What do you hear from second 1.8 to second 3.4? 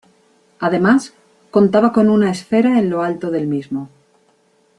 con una esfera en lo alto